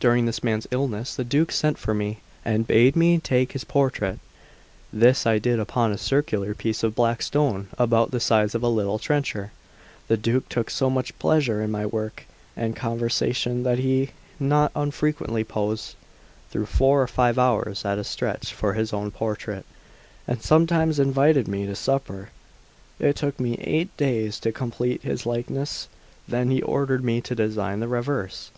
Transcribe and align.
During 0.00 0.24
this 0.24 0.42
man's 0.42 0.66
illness 0.70 1.14
the 1.14 1.24
Duke 1.24 1.52
sent 1.52 1.76
for 1.76 1.92
me, 1.92 2.20
and 2.42 2.66
bade 2.66 2.96
me 2.96 3.18
take 3.18 3.52
his 3.52 3.64
portrait; 3.64 4.18
this 4.90 5.26
I 5.26 5.38
did 5.38 5.60
upon 5.60 5.92
a 5.92 5.98
circular 5.98 6.54
piece 6.54 6.82
of 6.82 6.94
black 6.94 7.20
stone 7.20 7.68
about 7.76 8.12
the 8.12 8.18
size 8.18 8.54
of 8.54 8.62
a 8.62 8.68
little 8.68 8.98
trencher. 8.98 9.52
The 10.08 10.16
Duke 10.16 10.48
took 10.48 10.70
so 10.70 10.88
much 10.88 11.18
pleasure 11.18 11.60
in 11.60 11.70
my 11.70 11.84
work 11.84 12.24
and 12.56 12.74
conversation, 12.74 13.62
that 13.64 13.78
he 13.78 14.12
not 14.40 14.72
unfrequently 14.74 15.44
posed 15.44 15.96
through 16.50 16.64
four 16.64 17.02
or 17.02 17.06
five 17.06 17.38
hours 17.38 17.84
at 17.84 17.98
a 17.98 18.04
stretch 18.04 18.54
for 18.54 18.72
his 18.72 18.94
own 18.94 19.10
portrait, 19.10 19.66
and 20.26 20.40
sometimes 20.42 20.98
invited 20.98 21.46
me 21.46 21.66
to 21.66 21.74
supper. 21.76 22.30
It 22.98 23.16
took 23.16 23.38
me 23.38 23.56
eight 23.60 23.94
days 23.98 24.40
to 24.40 24.50
complete 24.50 25.02
his 25.02 25.26
likeness; 25.26 25.88
then 26.26 26.50
he 26.50 26.62
ordered 26.62 27.04
me 27.04 27.20
to 27.20 27.34
design 27.34 27.80
the 27.80 27.88
reverse. 27.88 28.50